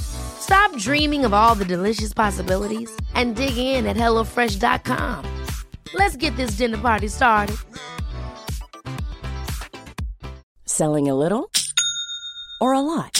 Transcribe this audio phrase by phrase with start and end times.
[0.00, 5.24] Stop dreaming of all the delicious possibilities and dig in at HelloFresh.com.
[5.94, 7.56] Let's get this dinner party started.
[10.66, 11.50] Selling a little
[12.60, 13.19] or a lot?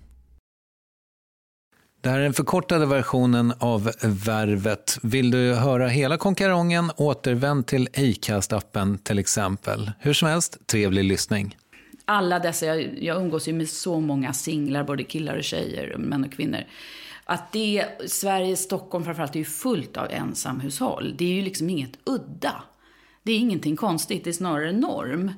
[2.01, 4.99] Det här är den förkortade versionen av Värvet.
[5.01, 9.91] Vill du höra hela konkarongen, återvänd till Acast-appen till exempel.
[9.99, 11.57] Hur som helst, trevlig lyssning.
[12.05, 16.23] Alla dessa, jag, jag umgås ju med så många singlar, både killar och tjejer, män
[16.23, 16.59] och kvinnor.
[17.23, 21.15] Att det, Sverige, Stockholm framförallt, är ju fullt av ensamhushåll.
[21.17, 22.63] Det är ju liksom inget udda.
[23.23, 25.31] Det är ingenting konstigt, det är snarare norm.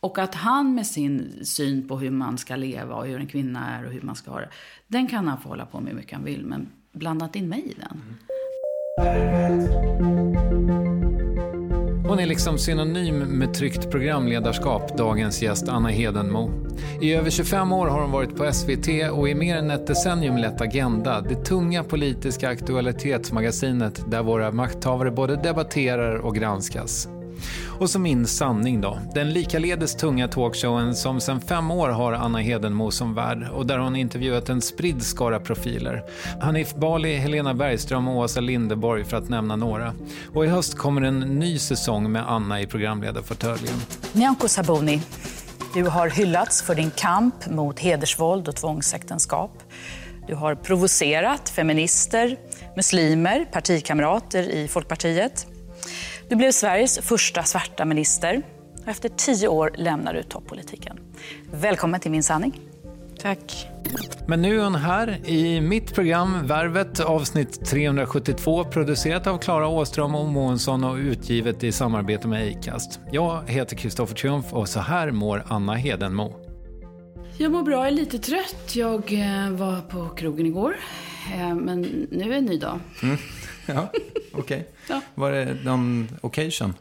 [0.00, 3.78] Och att han med sin syn på hur man ska leva och hur en kvinna
[3.78, 4.50] är och hur man ska ha det,
[4.86, 7.62] den kan han få hålla på med hur mycket han vill, men blandat in mig
[7.64, 8.02] i den.
[12.08, 16.50] Hon är liksom synonym med tryggt programledarskap, dagens gäst Anna Hedenmo.
[17.02, 20.36] I över 25 år har hon varit på SVT och i mer än ett decennium
[20.36, 27.08] lett Agenda, det tunga politiska aktualitetsmagasinet där våra makthavare både debatterar och granskas.
[27.78, 32.38] Och så Min sanning då, den likaledes tunga talkshowen som sedan fem år har Anna
[32.38, 36.02] Hedenmo som värd och där hon intervjuat en spridd skara profiler.
[36.40, 39.94] Hanif Bali, Helena Bergström och Åsa Lindeborg för att nämna några.
[40.34, 43.74] Och i höst kommer en ny säsong med Anna i programledarfåtöljen.
[44.12, 45.00] Nyamko Sabuni,
[45.74, 49.62] du har hyllats för din kamp mot hedersvåld och tvångsäktenskap.
[50.26, 52.36] Du har provocerat feminister,
[52.76, 55.46] muslimer, partikamrater i Folkpartiet.
[56.28, 58.42] Du blev Sveriges första svarta minister
[58.82, 60.98] och efter tio år lämnar du toppolitiken.
[61.52, 62.60] Välkommen till Min sanning.
[63.18, 63.66] Tack.
[64.26, 70.14] Men nu är hon här i mitt program Värvet avsnitt 372 producerat av Klara Åström
[70.14, 73.00] och Månsson och utgivet i samarbete med Acast.
[73.12, 76.47] Jag heter Kristoffer Triumf och så här mår Anna Hedenmo.
[77.40, 78.76] Jag mår bra, jag är lite trött.
[78.76, 80.76] Jag eh, var på krogen igår,
[81.34, 82.80] eh, men nu är en ny dag.
[83.02, 83.16] Mm.
[83.66, 84.32] Ja, okej.
[84.32, 84.62] Okay.
[84.88, 85.00] ja.
[85.14, 86.74] Var det någon occasion?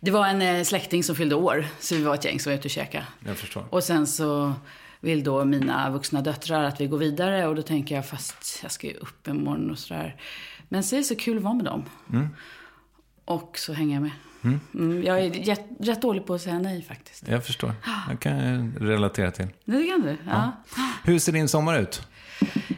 [0.00, 2.58] Det var en eh, släkting som fyllde år, så vi var ett gäng som var
[2.58, 3.06] ute och käkade.
[3.26, 3.64] Jag förstår.
[3.70, 4.52] Och sen så
[5.00, 8.72] vill då mina vuxna döttrar att vi går vidare och då tänker jag, fast jag
[8.72, 10.16] ska ju upp imorgon och sådär.
[10.68, 11.84] Men så är det så kul att vara med dem.
[12.12, 12.28] Mm.
[13.24, 14.12] Och så hänger jag med.
[14.42, 14.60] Mm.
[14.74, 17.28] Mm, jag är rätt, rätt dålig på att säga nej faktiskt.
[17.28, 17.72] Jag förstår.
[18.10, 19.46] Det kan jag relatera till.
[19.64, 20.16] Det kan du?
[20.26, 20.52] Ja.
[20.76, 20.82] ja.
[21.04, 22.02] Hur ser din sommar ut?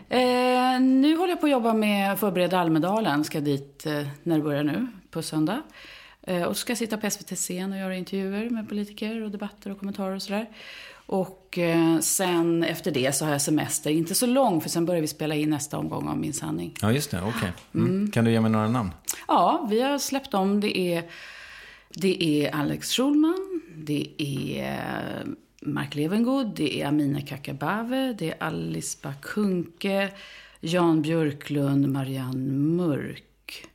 [0.09, 3.25] Eh, nu håller jag på att jobba med förbereda Almedalen.
[3.25, 5.63] Ska dit eh, när det börjar nu, på söndag.
[6.23, 9.31] Eh, och så ska jag sitta på SVT scen och göra intervjuer med politiker och
[9.31, 10.47] debatter och kommentarer och sådär.
[11.07, 13.91] Och eh, sen efter det så har jag semester.
[13.91, 16.75] Inte så lång, för sen börjar vi spela in nästa omgång av Min sanning.
[16.81, 17.19] Ja, just det.
[17.19, 17.31] Okej.
[17.31, 17.51] Okay.
[17.75, 17.91] Mm.
[17.91, 18.11] Mm.
[18.11, 18.91] Kan du ge mig några namn?
[19.29, 20.61] Ja, vi har släppt om.
[20.61, 21.05] Det är
[21.95, 25.27] Det är Alex Schulman, det är
[25.61, 30.13] Mark Levengood, det är Amina Kakabave, det är Alice Bakunke,
[30.61, 33.69] Jan Björklund, Marianne Mörk.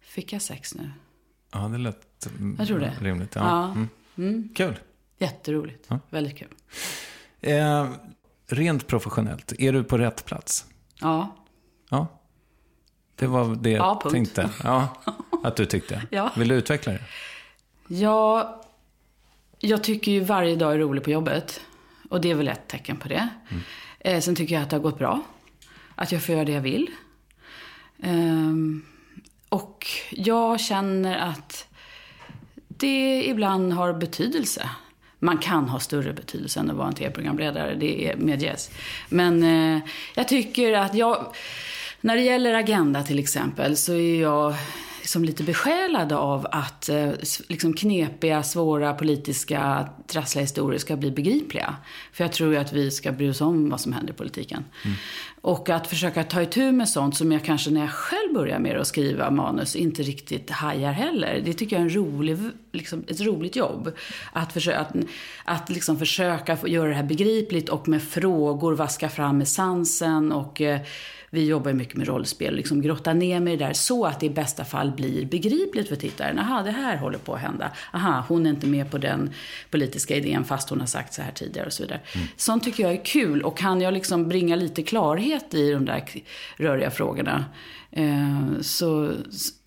[0.00, 0.90] Fick jag sex nu?
[1.52, 2.92] Ja, det lät jag tror det.
[3.00, 3.34] rimligt.
[3.34, 3.42] Ja.
[3.42, 3.64] Ja.
[3.72, 3.88] Mm.
[4.16, 4.48] Mm.
[4.54, 4.78] Kul.
[5.18, 5.86] Jätteroligt.
[5.88, 6.00] Ja.
[6.10, 6.48] Väldigt kul.
[7.40, 7.90] Eh,
[8.46, 10.66] rent professionellt, är du på rätt plats?
[11.00, 11.36] Ja.
[11.88, 12.06] Ja.
[13.16, 14.50] Det var det Ja, jag tänkte.
[14.62, 15.02] Ja,
[15.42, 16.02] att du tyckte.
[16.10, 16.32] Ja.
[16.36, 17.00] Vill du utveckla det?
[17.88, 18.60] Ja,
[19.58, 21.60] jag tycker ju varje dag är rolig på jobbet.
[22.10, 23.28] Och det är väl ett tecken på det.
[24.00, 25.20] Eh, sen tycker jag att det har gått bra.
[25.94, 26.90] Att jag får göra det jag vill.
[28.02, 28.84] Ehm,
[29.48, 31.66] och jag känner att
[32.68, 34.70] det ibland har betydelse.
[35.18, 38.70] Man kan ha större betydelse än att vara en tv-programledare, det är- medges.
[39.08, 39.82] Men eh,
[40.14, 41.34] jag tycker att jag...
[42.00, 44.54] När det gäller Agenda till exempel så är jag
[45.04, 47.10] liksom lite besjälad av att eh,
[47.48, 51.76] liksom knepiga, svåra politiska, trassliga historier ska bli begripliga.
[52.12, 54.64] För jag tror ju att vi ska bry oss om vad som händer i politiken.
[55.40, 58.76] Och att försöka ta itu med sånt som jag kanske när jag själv börjar med
[58.76, 61.42] att skriva manus inte riktigt hajar heller.
[61.44, 62.38] Det tycker jag är en rolig,
[62.72, 63.92] liksom, ett roligt jobb.
[64.32, 64.94] Att, försöka, att,
[65.44, 70.32] att liksom försöka göra det här begripligt och med frågor vaska fram essensen.
[70.32, 70.80] Och eh,
[71.34, 74.26] vi jobbar mycket med rollspel, liksom grotta ner mig i det där så att det
[74.26, 76.38] i bästa fall blir begripligt för tittaren.
[76.38, 77.70] Aha, det här håller på att hända.
[77.92, 79.30] Aha, hon är inte med på den
[79.70, 82.00] politiska idén fast hon har sagt så här tidigare och så vidare.
[82.36, 86.04] Sånt tycker jag är kul och kan jag liksom bringa lite klarhet i de där
[86.56, 87.44] röriga frågorna
[87.90, 89.12] eh, så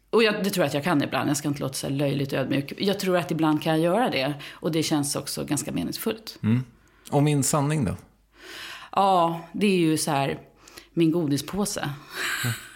[0.09, 1.29] och jag, det tror jag att jag kan ibland.
[1.29, 2.73] Jag ska inte låta så löjligt ödmjuk.
[2.77, 4.33] Jag tror att ibland kan jag göra det.
[4.51, 6.39] Och det känns också ganska meningsfullt.
[7.11, 7.95] Och min sanning då?
[8.91, 10.37] Ja, det är ju så här
[10.97, 11.89] min godispåse.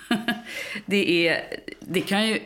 [0.86, 2.40] det är, det kan ju...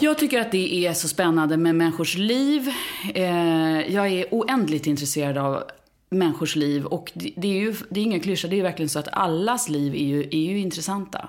[0.00, 2.68] Jag tycker att det är så spännande med människors liv.
[3.14, 5.62] Eh, jag är oändligt intresserad av
[6.10, 6.86] människors liv.
[6.86, 9.68] Och det, är ju det är ingen klyscha, det är ju verkligen så att allas
[9.68, 11.28] liv är ju, är ju intressanta.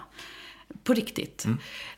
[0.84, 1.46] På riktigt.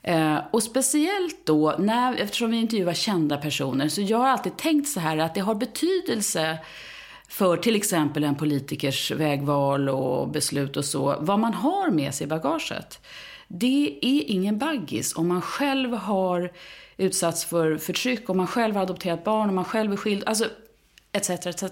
[0.01, 4.89] Eh, och speciellt då, när, eftersom vi intervjuar kända personer, så jag har alltid tänkt
[4.89, 6.57] så här att det har betydelse
[7.31, 12.25] för till exempel en politikers vägval och beslut och så, vad man har med sig
[12.25, 12.99] i bagaget.
[13.47, 16.51] Det är ingen baggis om man själv har
[16.97, 20.23] utsatts för förtryck, om man själv har adopterat barn, om man själv är skild.
[20.25, 20.45] Alltså,
[21.11, 21.29] etc.
[21.29, 21.63] etc.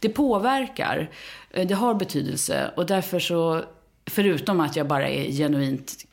[0.00, 1.10] Det påverkar,
[1.50, 3.64] eh, det har betydelse och därför så,
[4.06, 6.06] förutom att jag bara är genuint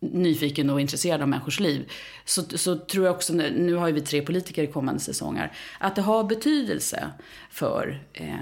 [0.00, 1.90] nyfiken och intresserad av människors liv,
[2.24, 5.96] så, så tror jag också, nu har ju vi tre politiker i kommande säsonger, att
[5.96, 7.10] det har betydelse
[7.50, 8.34] för eh,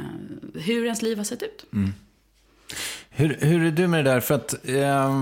[0.55, 1.65] hur ens liv har sett ut.
[1.73, 1.93] Mm.
[3.11, 4.21] Hur, hur är du med det där?
[4.21, 5.17] För att eh,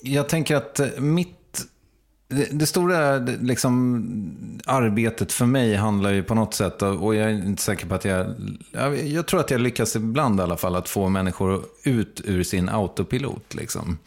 [0.00, 1.36] jag tänker att mitt...
[2.30, 7.34] Det, det stora liksom, arbetet för mig handlar ju på något sätt, och jag är
[7.34, 8.34] inte säker på att jag...
[8.72, 12.42] Jag, jag tror att jag lyckas ibland i alla fall att få människor ut ur
[12.42, 13.54] sin autopilot.
[13.54, 13.98] Liksom.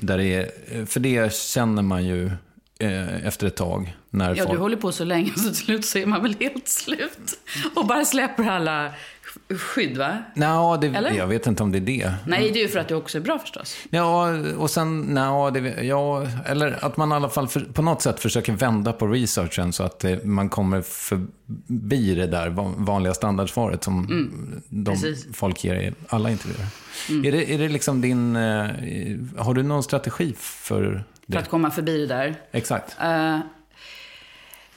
[0.00, 2.30] Där det är, för det känner man ju
[2.78, 3.96] eh, efter ett tag.
[4.10, 4.50] När Ja, folk...
[4.50, 7.38] du håller på så länge så till slut så är man väl helt slut.
[7.74, 8.92] Och bara släpper alla
[9.58, 10.18] skydd, va?
[10.34, 11.10] Nå, det, Eller?
[11.10, 12.12] jag vet inte om det är det.
[12.26, 13.76] Nej, det är ju för att du också är bra förstås.
[13.90, 18.02] Ja, och sen, no, det, ja, eller att man i alla fall för, på något
[18.02, 23.14] sätt försöker vända på researchen så att eh, man kommer förbi det där van- vanliga
[23.14, 24.06] standardsvaret som
[24.68, 25.26] de precis.
[25.32, 26.66] folk ger i alla intervjuer.
[27.28, 28.66] Är, det, är det liksom din, eh,
[29.38, 31.38] har du någon strategi för För det?
[31.38, 32.34] att komma förbi det där.
[32.52, 32.96] Exakt.
[33.02, 33.38] Eh,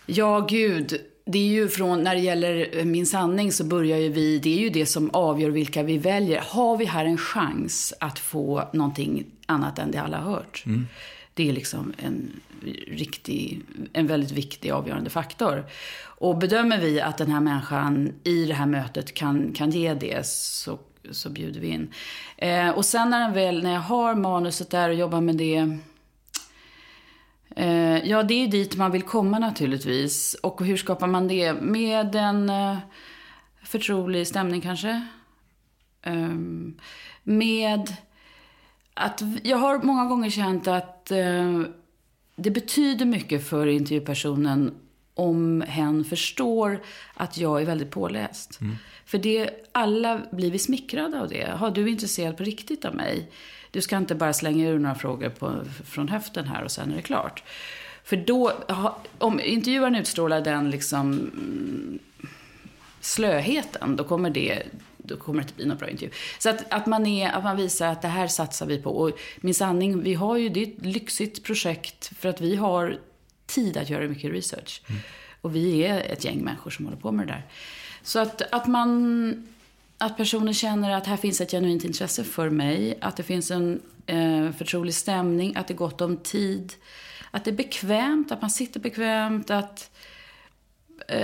[0.05, 1.01] ja, gud.
[1.31, 4.57] Det är ju från, när det gäller eh, Min sanning så börjar ju vi, det
[4.57, 6.43] är ju det som avgör vilka vi väljer.
[6.48, 10.63] Har vi här en chans att få någonting annat än det alla hört?
[11.33, 12.39] Det är liksom en
[12.88, 13.62] riktig,
[13.93, 15.65] en väldigt viktig avgörande faktor.
[16.01, 20.25] Och bedömer vi att den här människan i det här mötet kan, kan ge det
[20.27, 20.79] så,
[21.12, 21.93] så bjuder vi in.
[22.38, 25.77] Eh, och sen när, den väl, när jag har manuset där och jobbar med det
[28.03, 30.33] ja, det är ju dit man vill komma naturligtvis.
[30.33, 31.53] Och hur skapar man det?
[31.53, 32.77] Med en eh,
[33.63, 35.07] förtrolig stämning kanske?
[36.01, 36.77] Ehm,
[37.23, 37.93] med
[38.93, 41.61] att jag har många gånger känt att eh,
[42.35, 44.75] det betyder mycket för intervjupersonen
[45.13, 46.81] om hen förstår
[47.13, 48.59] att jag är väldigt påläst.
[49.05, 51.49] För det, alla blir vi smickrade av det.
[51.51, 53.31] Har du är intresserad på riktigt av mig?
[53.71, 56.95] Du ska inte bara slänga ur några frågor på, från höften här och sen är
[56.95, 57.43] det klart.
[58.03, 58.53] För då,
[59.17, 61.99] om intervjuaren utstrålar den liksom mm,
[63.01, 64.63] slöheten, då kommer det
[64.97, 66.13] då kommer det inte bli någon bra intervju.
[66.39, 68.89] Så att, att, man är, att man visar att det här satsar vi på.
[68.89, 72.97] Och min sanning, vi har ju, det är ett lyxigt projekt för att vi har
[73.45, 74.81] tid att göra mycket research.
[75.41, 77.45] Och vi är ett gäng människor som håller på med det där.
[78.03, 79.47] Så att, att man...
[80.01, 82.97] Att personen känner att här finns ett genuint intresse för mig.
[83.01, 85.55] Att det finns en eh, förtrolig stämning.
[85.55, 86.73] Att det är gott om tid.
[87.31, 88.31] Att det är bekvämt.
[88.31, 89.49] Att man sitter bekvämt.
[89.49, 89.91] Att...
[91.07, 91.21] Eh,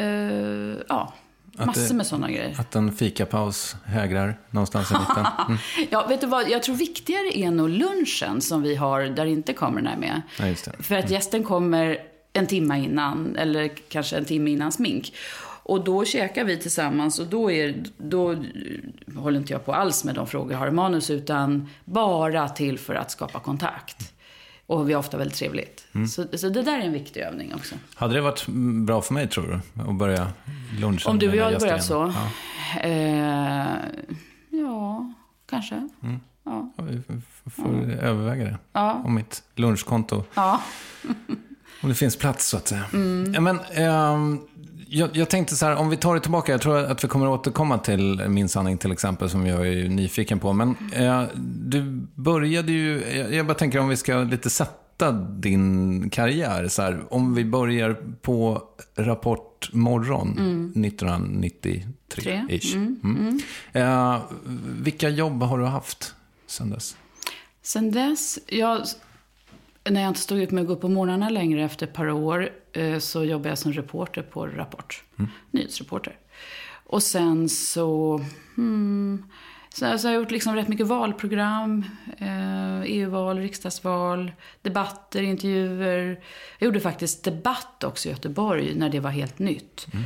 [0.89, 1.13] ja,
[1.57, 2.55] Att massor det- med sådana grejer.
[2.59, 5.25] Att en fikapaus hägrar någonstans i mitten.
[5.47, 5.57] Mm.
[5.89, 6.49] Ja, vet du vad?
[6.49, 10.21] Jag tror viktigare är nog lunchen som vi har där inte kamerorna är med.
[10.39, 10.43] Ja.
[10.45, 10.55] Mm.
[10.79, 11.97] För att gästen kommer
[12.33, 15.13] en timme innan, eller kanske en timme innan smink.
[15.65, 18.35] Och då käkar vi tillsammans och då, är, då
[19.15, 22.79] håller inte jag på alls med de frågor jag har i manus, utan bara till
[22.79, 24.13] för att skapa kontakt.
[24.65, 25.87] Och vi har ofta väldigt trevligt.
[25.95, 26.07] Mm.
[26.07, 27.75] Så, så det där är en viktig övning också.
[27.95, 28.45] Hade det varit
[28.85, 29.81] bra för mig, tror du?
[29.81, 30.27] Att börja
[30.79, 32.13] lunchen Om du och jag hade börjat så?
[32.15, 32.29] Ja.
[32.81, 33.75] Eh,
[34.49, 35.13] ja,
[35.49, 35.75] kanske.
[35.75, 36.19] Mm.
[36.43, 36.71] Ja.
[36.77, 37.01] Ja, vi
[37.51, 38.57] får överväga det.
[38.73, 39.01] Ja.
[39.05, 40.23] Om mitt lunchkonto.
[40.35, 40.61] ja.
[41.81, 42.85] Om det finns plats, så att säga.
[42.93, 43.33] Mm.
[43.33, 44.39] Ja, men, ehm,
[44.87, 46.51] jag, jag tänkte så här, om vi tar det tillbaka.
[46.51, 49.71] Jag tror att vi kommer att återkomma till Min sanning till exempel, som jag är
[49.71, 50.53] ju nyfiken på.
[50.53, 51.81] Men eh, du
[52.15, 53.03] började ju...
[53.17, 56.67] Jag, jag bara tänker om vi ska lite sätta din karriär.
[56.67, 58.63] Så här, om vi börjar på
[58.95, 62.75] Rapport morgon 1993-ish.
[62.75, 63.39] Mm.
[63.73, 64.17] Eh,
[64.79, 66.15] vilka jobb har du haft
[66.47, 66.97] sen dess?
[67.61, 68.81] Sen dess, jag,
[69.89, 72.09] när jag inte stod ut med att gå upp på morgnarna längre efter ett par
[72.11, 75.03] år, eh, så jobbade jag som reporter på Rapport.
[75.51, 76.17] Nyhetsreporter.
[76.85, 78.21] Och sen så,
[78.55, 79.23] hmm,
[79.69, 81.85] så, så har jag gjort liksom rätt mycket valprogram.
[82.17, 86.19] Eh, EU-val, riksdagsval, debatter, intervjuer.
[86.59, 89.87] Jag gjorde faktiskt debatt också i Göteborg när det var helt nytt.
[89.93, 89.99] Eh,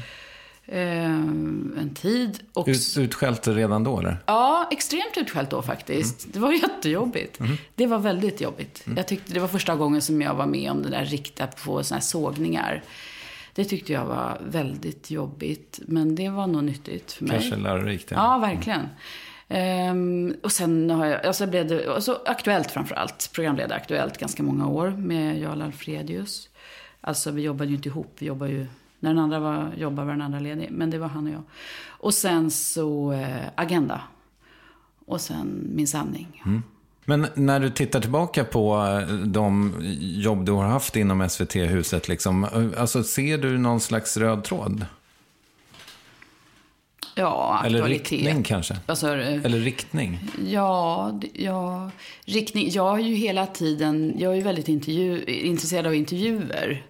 [0.71, 2.39] en tid.
[2.53, 4.17] Och Ut, utskällt redan då, eller?
[4.25, 6.33] Ja, extremt utskällt då faktiskt.
[6.33, 7.39] Det var jättejobbigt.
[7.75, 8.83] Det var väldigt jobbigt.
[8.95, 11.83] Jag tyckte det var första gången som jag var med om det där riktiga på
[11.83, 12.83] såna här sågningar.
[13.55, 15.79] Det tyckte jag var väldigt jobbigt.
[15.85, 17.39] Men det var nog nyttigt för mig.
[17.39, 18.11] Kanske lärorikt.
[18.11, 18.87] Ja, verkligen.
[19.47, 23.29] Ehm, och sen har jag, alltså blev det, alltså Aktuellt framför allt.
[23.33, 26.49] Programledare Aktuellt ganska många år med Jarl Alfredius.
[27.01, 28.67] Alltså vi jobbade ju inte ihop, vi jobbade ju,
[28.99, 30.67] när den andra var, jobbade var den andra ledig.
[30.71, 31.43] Men det var han och jag.
[31.87, 34.01] Och sen så eh, Agenda.
[35.05, 36.41] Och sen Min sanning.
[37.05, 38.77] Men när du tittar tillbaka på
[39.09, 44.17] eh, de jobb du har haft inom SVT-huset, liksom, eh, alltså, ser du någon slags
[44.17, 44.85] röd tråd?
[47.15, 48.11] Ja, Eller aktualitet.
[48.11, 48.75] riktning kanske?
[48.95, 49.21] Sa du?
[49.21, 50.19] Eller riktning?
[50.47, 51.91] Ja, ja,
[52.25, 52.69] riktning.
[52.71, 56.85] Jag har ju hela tiden, jag är ju väldigt intervju, intresserad av intervjuer.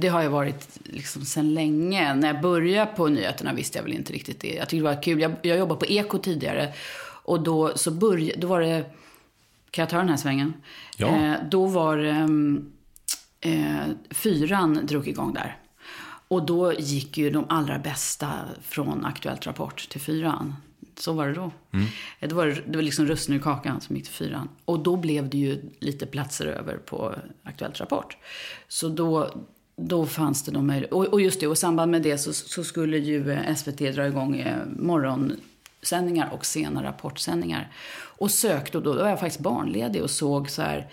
[0.00, 2.14] Det har jag varit liksom sedan länge.
[2.14, 4.54] När jag började på nyheterna visste jag väl inte riktigt det.
[4.54, 5.20] Jag tyckte det var kul.
[5.20, 6.72] Jag, jag jobbade på Eko tidigare.
[7.24, 8.84] Och då, så börj, då var det,
[9.70, 10.54] kan jag ta den här svängen?
[10.96, 11.06] Ja.
[11.06, 12.72] Eh, då var mm,
[13.40, 13.76] eh,
[14.10, 15.56] fyran drog igång där.
[16.28, 20.54] Och då gick ju de allra bästa från Aktuellt Rapport till fyran.
[20.96, 21.50] Så var det då.
[22.20, 24.48] Eh, Det var, det var liksom russinen i kakan som gick till fyran.
[24.64, 28.16] Och då blev det ju lite platser över på Aktuellt Rapport.
[28.68, 29.30] Så då,
[29.78, 30.96] då fanns det de möjligheter.
[30.96, 33.78] Och, och just det, och i samband med det så, så skulle ju eh, SVT
[33.78, 37.72] dra igång eh, morgonsändningar och sena rapportsändningar.
[38.18, 40.88] Och sökte, och då, då var jag faktiskt barnledig och såg så här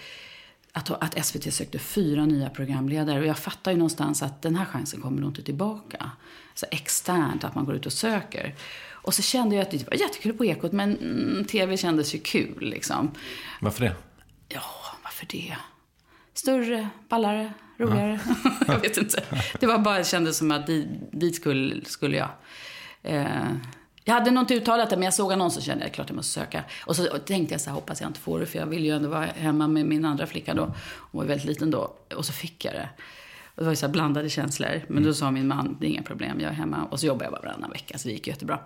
[0.72, 3.20] att, att SVT sökte fyra nya programledare.
[3.20, 6.12] Och jag fattar ju någonstans att den här chansen kommer nog inte tillbaka.
[6.54, 8.56] Så externt, att man går ut och söker.
[8.89, 12.20] Och så kände jag att det var jättekul på Ekot, men mm, tv kändes ju
[12.20, 13.12] kul liksom.
[13.62, 13.96] Varför det?
[14.48, 14.62] Ja,
[15.04, 15.58] varför det?
[16.34, 18.20] Större, ballare, roligare.
[18.67, 19.24] jag vet inte.
[19.60, 22.29] Det var bara, det kändes som att dit, dit skulle, skulle jag.
[23.03, 23.51] Eh,
[24.03, 26.15] jag hade nog inte uttalat det, men jag såg annonsen och kände jag klart jag
[26.15, 26.63] måste söka.
[26.86, 28.91] Och så tänkte jag så här, hoppas jag inte får det, för jag vill ju
[28.91, 30.75] ändå vara hemma med min andra flicka då.
[31.12, 31.96] Hon var väldigt liten då.
[32.15, 32.89] Och så fick jag det.
[33.55, 34.82] Och det var ju så blandade känslor.
[34.88, 36.84] Men då sa min man, det är inga problem, jag är hemma.
[36.84, 38.60] Och så jobbade jag bara varannan vecka, så det gick jättebra.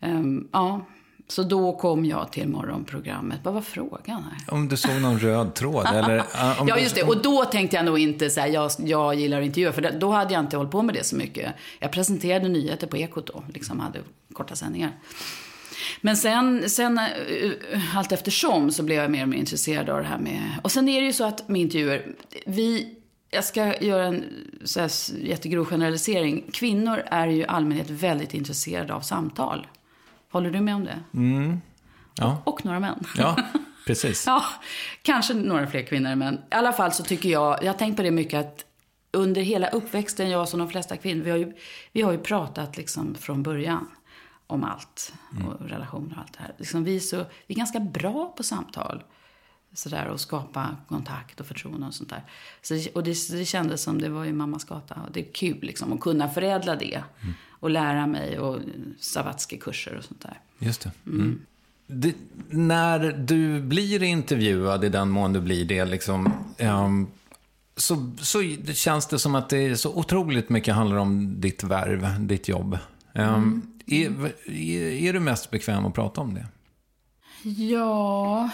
[0.00, 0.86] Ehm, ja,
[1.28, 3.40] så då kom jag till morgonprogrammet.
[3.42, 4.54] Vad var frågan här?
[4.54, 5.86] Om du såg någon röd tråd?
[5.86, 6.18] eller,
[6.60, 7.02] om Ja, just det.
[7.02, 9.72] Och då tänkte jag nog inte så här, jag, jag gillar intervjuer.
[9.72, 11.54] För då hade jag inte hållit på med det så mycket.
[11.78, 13.98] Jag presenterade nyheter på Ekot då, liksom hade
[14.32, 14.92] korta sändningar.
[16.00, 20.08] Men sen, sen eh, allt eftersom så blev jag mer och mer intresserad av det
[20.08, 20.40] här med...
[20.62, 22.06] Och sen är det ju så att med intervjuer,
[22.46, 22.94] vi...
[23.30, 24.24] Jag ska göra en
[24.64, 24.90] så här,
[25.22, 26.44] jättegrov generalisering.
[26.52, 29.66] Kvinnor är ju i allmänhet väldigt intresserade av samtal.
[30.34, 31.00] Håller du med om det?
[32.14, 32.42] Ja.
[32.44, 33.04] Och några män.
[33.16, 33.36] ja,
[33.86, 34.26] precis.
[34.26, 34.44] Ja,
[35.02, 38.02] kanske några fler kvinnor, men i alla fall så tycker jag, jag har tänkt på
[38.02, 38.64] det mycket att
[39.12, 41.52] under hela uppväxten, jag som de flesta kvinnor, vi har ju,
[41.92, 43.86] vi har ju pratat liksom från början
[44.46, 45.12] om allt
[45.46, 46.54] och relationer och allt det här.
[46.58, 49.02] Liksom vi, så, vi är ganska bra på samtal.
[49.74, 52.22] Sådär, och skapa kontakt och förtroende och sånt där.
[52.62, 54.94] Så, och det, det kändes som det var ju mammas gata.
[54.94, 57.02] Och det är kul liksom att kunna förädla det.
[57.50, 58.60] Och lära mig och
[59.00, 60.40] Savatsky-kurser och sånt där.
[60.58, 60.90] Just det.
[61.06, 61.40] Mm.
[61.86, 62.14] det.
[62.50, 67.06] När du blir intervjuad, i den mån du blir det, liksom, ehm,
[67.76, 71.64] så, så det känns det som att det är så otroligt mycket handlar om ditt
[71.64, 72.78] värv, ditt jobb.
[73.14, 76.46] Ehm, är, är, är du mest bekväm att prata om det?
[77.50, 78.50] Ja,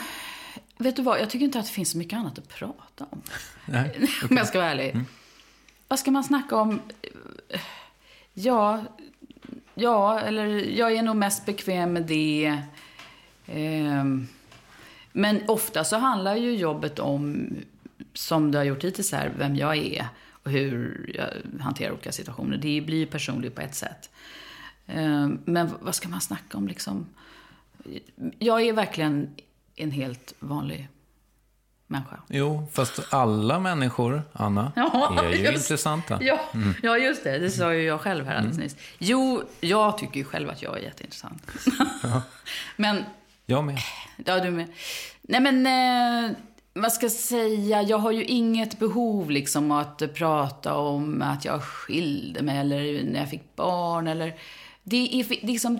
[0.81, 1.21] vet du vad?
[1.21, 3.23] Jag tycker inte att det finns så mycket annat att prata om.
[3.67, 4.09] Nej.
[4.31, 5.01] Om jag ska vara ärlig.
[5.89, 6.81] Vad ska man snacka om?
[8.35, 8.85] Ja,
[9.75, 10.47] ja, eller
[10.79, 12.63] jag är nog mest bekväm med det.
[13.47, 14.29] Ehm,
[15.13, 17.49] men ofta så handlar ju jobbet om,
[18.15, 20.09] som det har gjort hittills här, vem jag är
[20.43, 22.57] och hur jag hanterar olika situationer.
[22.57, 24.11] Det blir ju personligt på ett sätt.
[24.87, 27.07] Ehm, men vad ska man snacka om liksom?
[28.39, 29.35] Jag är verkligen
[29.83, 30.89] en helt vanlig
[31.87, 32.21] människa.
[32.29, 36.19] Jo, fast alla människor, Anna, Ja, är ju just- intressanta.
[36.23, 36.41] Ja,
[36.83, 37.39] ja, just det.
[37.39, 38.77] Det sa ju jag själv här alldeles nyss.
[38.99, 41.47] Jo, jag tycker ju själv att jag är jätteintressant.
[42.77, 43.05] men,
[43.47, 43.79] Jag med.
[44.27, 44.67] ja du med.
[45.23, 45.67] Nej men,
[46.31, 46.37] eh,
[46.73, 47.83] vad ska jag säga?
[47.83, 53.21] Jag har ju inget behov liksom att prata om att jag skilde mig eller när
[53.21, 54.35] jag fick barn eller...
[54.83, 55.77] Det är det är liksom...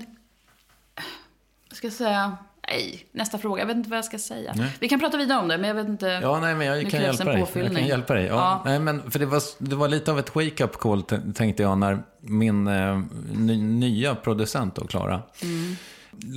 [1.69, 2.37] Vad ska jag säga?
[2.71, 3.63] Nej, nästa fråga.
[3.63, 4.53] Jag vet inte vad jag ska säga.
[4.57, 4.71] Nej.
[4.81, 6.07] Vi kan prata vidare om det, men jag vet inte.
[6.07, 7.47] Ja, nej, men jag kan hjälpa dig.
[7.55, 8.25] Jag kan hjälpa dig.
[8.27, 8.63] Ja, Ja.
[8.65, 11.03] Nej, men för det var, det var lite av ett wake-up call,
[11.35, 13.01] tänkte jag, när min eh,
[13.35, 15.75] ny, nya producent, då, Klara, Mm.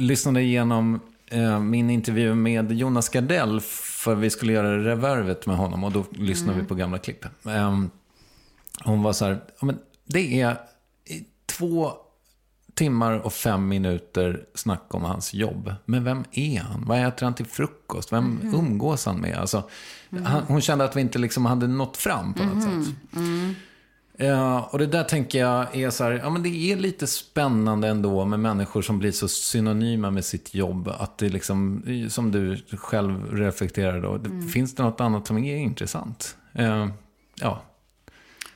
[0.07, 0.99] lyssnade igenom
[1.31, 6.05] eh, min intervju med Jonas Gardell, för vi skulle göra revervet med honom, och då
[6.11, 6.63] lyssnade Mm.
[6.65, 7.25] vi på gamla klipp.
[7.45, 7.79] Eh,
[8.83, 10.57] hon var så här, ja, men det är
[11.45, 11.91] två
[12.75, 15.73] timmar och fem minuter snack om hans jobb.
[15.85, 16.83] Men vem är han?
[16.87, 18.13] Vad äter han till frukost?
[18.13, 19.37] Vem umgås han med?
[19.37, 19.63] Alltså,
[20.25, 22.95] han, hon kände att vi inte liksom hade nått fram på något sätt.
[24.17, 27.87] Ja, och det där tänker jag är så här, ja men det är lite spännande
[27.87, 30.87] ändå med människor som blir så synonyma med sitt jobb.
[30.87, 35.55] Att det liksom, som du själv reflekterar då, det, finns det något annat som är
[35.57, 36.37] intressant?
[36.53, 36.87] Eh,
[37.35, 37.61] ja,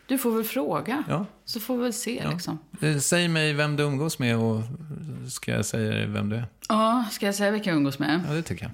[0.08, 1.04] Du får väl fråga.
[1.10, 1.26] ja.
[1.46, 2.32] Så får vi väl se Ja.
[2.32, 2.60] liksom.
[2.82, 4.62] Eh, Säg mig vem du umgås med och
[5.32, 6.46] ska jag säga dig vem du är?
[6.70, 8.22] Ja, ska jag säga vilka jag umgås med?
[8.28, 8.72] Ja, det tycker jag.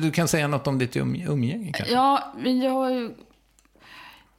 [0.00, 1.94] Du kan säga något om ditt um, umgänge kanske?
[1.94, 3.12] Ja, jag...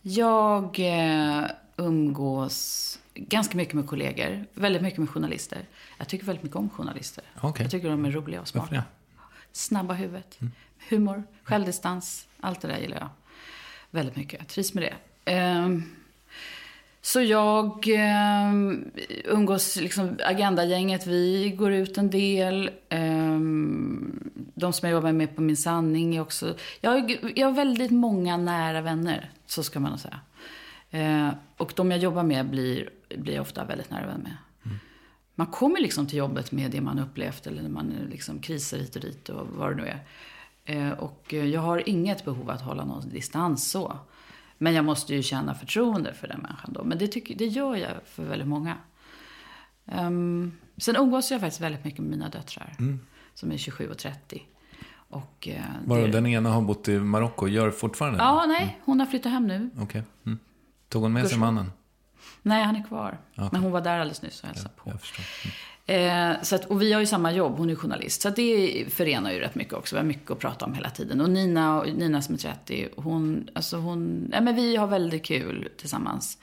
[0.02, 1.46] Jag eh,
[1.78, 4.46] umgås ganska mycket med kollegor.
[4.54, 5.60] Väldigt mycket med journalister.
[5.98, 7.24] Jag tycker väldigt mycket om journalister.
[7.42, 7.64] Okej.
[7.64, 8.74] Jag tycker de är roliga och Varför smarta.
[8.76, 8.84] det?
[9.52, 10.40] Snabba huvudet.
[10.90, 12.28] Humor, självdistans.
[12.40, 13.10] Allt det där gillar jag.
[13.92, 14.40] Väldigt mycket.
[14.40, 14.94] Jag trivs med det.
[15.32, 15.84] Ehm,
[17.06, 18.92] så jag ehm,
[19.26, 22.70] umgås, liksom, Agenda-gänget, vi går ut en del.
[22.90, 26.56] Ehm, de som jag jobbar med på Min Sanning är också...
[26.82, 30.20] Jag, har- jag har väldigt många nära vänner, så ska man säga.
[30.92, 34.36] Eh, och de jag jobbar med blir, blir jag ofta väldigt nära vän med.
[35.36, 38.96] Man kommer liksom till jobbet med det man upplevt eller när man liksom kriser hit
[38.96, 40.00] och dit och vad det nu är.
[40.66, 43.98] Eh, och eh, jag har inget behov att hålla någon distans så.
[44.64, 46.84] Men jag måste ju känna förtroende för den människan då.
[46.84, 48.78] Men det, tycker, det gör jag för väldigt många.
[49.86, 52.76] Ehm, sen umgås jag faktiskt väldigt mycket med mina döttrar.
[53.34, 54.42] Som är 27 och 30.
[54.96, 58.20] Och, eh, Bara det- den ena har bott i Marocko, gör fortfarande?
[58.20, 58.80] Ja, nej.
[58.86, 59.70] Hon har flyttat hem nu.
[59.80, 60.04] Okej.
[60.26, 60.40] Mm.
[60.90, 61.54] Tog hon med sig Gudskelov.
[61.54, 61.72] mannen?
[62.42, 63.18] Nej, han är kvar.
[63.36, 63.50] Okej.
[63.52, 64.92] Men hon var där alldeles nyss och hälsade på.
[65.88, 66.32] Mm.
[66.32, 68.22] Eh, så att, och vi har ju samma jobb, hon är journalist.
[68.22, 69.96] Så det förenar ju rätt mycket också.
[69.96, 71.22] Vi har mycket att prata om hela tiden.
[71.22, 75.26] Och Nina, och Nina som är 30, hon, alltså hon, nej men vi har väldigt
[75.26, 76.38] kul tillsammans.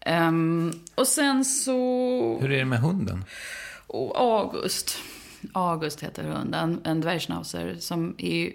[0.00, 1.72] Ehm, och sen så,
[2.40, 3.24] Hur är det med hunden?
[3.86, 4.98] och August.
[5.52, 8.52] August heter hunden, en dvärgschnauzer som är,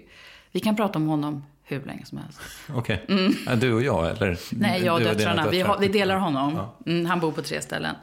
[0.52, 2.40] vi kan prata om honom hur länge som helst.
[2.74, 3.06] Okej.
[3.46, 4.26] Ja, du och jag, eller?
[4.26, 4.38] Mm.
[4.50, 5.48] Nej, jag och döttrarna.
[5.50, 6.54] Vi, har, vi delar honom.
[6.54, 6.76] Ja.
[6.86, 7.96] Mm, han bor på tre ställen.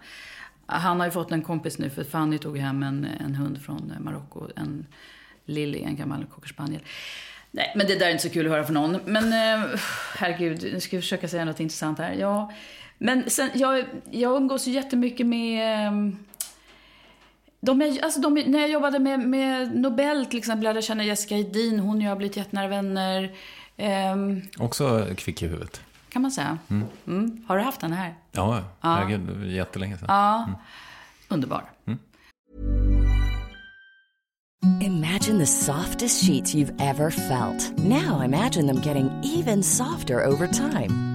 [0.71, 3.93] Han har ju fått en kompis nu, för Fanny tog hem en, en hund från
[3.99, 4.47] Marocko.
[4.55, 4.86] En
[5.45, 6.82] Lilly, en gammal cockerspaniel.
[7.51, 8.97] Nej, men det där är inte så kul att höra för någon.
[9.05, 9.79] Men eh,
[10.17, 12.13] herregud, nu ska jag försöka säga något intressant här.
[12.13, 12.51] Ja,
[12.97, 15.88] men sen, jag, jag umgås ju jättemycket med...
[15.88, 15.91] eh,
[17.60, 21.03] De är, alltså de, när jag jobbade med, med Nobel till exempel, lärde jag känna
[21.03, 21.79] Jessica Edin.
[21.79, 23.32] Hon och jag har blivit jättenära vänner.
[23.77, 26.58] Ehm, Också kvick i huvudet kan man säga.
[27.08, 27.45] Mm.
[27.48, 28.15] Har du haft den här?
[28.32, 30.06] Ja, herregud, det var jättelänge sedan.
[30.10, 30.48] Ja.
[31.28, 31.63] Underbar.
[34.82, 37.78] Imagine the softest sheets you've ever felt.
[37.78, 41.09] Now imagine them getting even softer over time.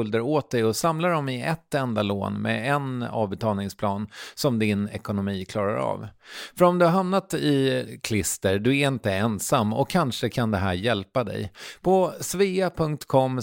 [0.00, 4.88] skulder åt dig och samlar dem i ett enda lån med en avbetalningsplan som din
[4.88, 6.08] ekonomi klarar av.
[6.56, 10.58] För om du har hamnat i klister, du är inte ensam och kanske kan det
[10.58, 11.52] här hjälpa dig.
[11.80, 13.40] På svea.com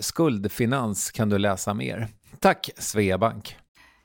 [0.00, 2.08] skuldfinans kan du läsa mer.
[2.40, 3.56] Tack Sveabank!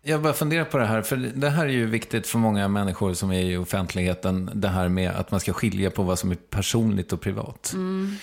[0.06, 3.14] Jag bara funderar på det här, för det här är ju viktigt för många människor
[3.14, 6.36] som är i offentligheten, det här med att man ska skilja på vad som är
[6.36, 7.72] personligt och privat.
[7.74, 8.16] Mm.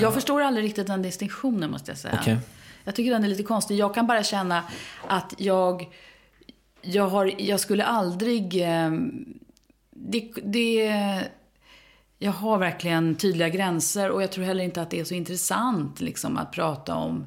[0.00, 2.18] Jag förstår aldrig riktigt den distinktionen måste jag säga.
[2.20, 2.36] Okay.
[2.84, 3.76] Jag tycker den är lite konstig.
[3.76, 4.62] Jag kan bara känna
[5.08, 5.88] att jag,
[6.82, 8.62] jag, har, jag skulle aldrig...
[8.62, 8.90] Eh,
[9.90, 10.92] det, det,
[12.18, 16.00] jag har verkligen tydliga gränser och jag tror heller inte att det är så intressant
[16.00, 17.26] liksom, att prata om...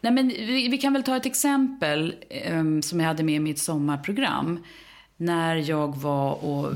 [0.00, 2.14] Nej, men vi, vi kan väl ta ett exempel
[2.50, 4.64] um, som jag hade med i mitt sommarprogram.
[5.16, 6.72] När jag var och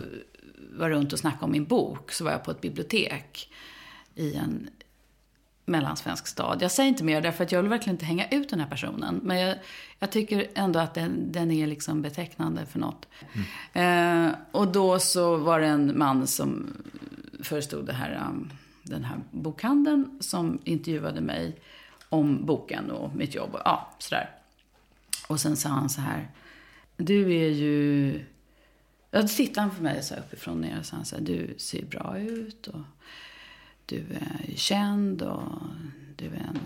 [0.72, 3.52] var runt och snackade om min bok så var jag på ett bibliotek
[4.14, 4.70] i en
[5.64, 6.62] mellansvensk stad.
[6.62, 9.20] Jag säger inte mer därför att jag vill verkligen inte hänga ut den här personen.
[9.22, 9.56] Men jag,
[9.98, 13.08] jag tycker ändå att den, den, är liksom betecknande för något.
[13.72, 14.26] Mm.
[14.28, 16.76] Eh, och då så var det en man som
[17.42, 21.56] förestod det här, um, den här bokhandeln som intervjuade mig
[22.08, 23.54] om boken och mitt jobb.
[23.54, 24.30] Och, ja, sådär.
[25.28, 26.30] Och sen sa han så här.
[26.96, 28.12] Du är ju...
[29.10, 31.22] Ja, då tittade han på mig så här uppifrån ner och sa han så här,
[31.22, 32.66] du ser bra ut.
[32.66, 32.80] Och
[33.90, 35.52] du är känd och
[36.16, 36.58] du, är en,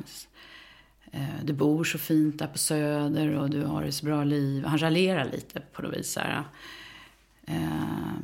[1.12, 4.64] eh, du bor så fint där på Söder och du har ett så bra liv.
[4.64, 6.16] Han raljerar lite på något vis.
[6.16, 6.44] Här.
[7.46, 8.14] Eh,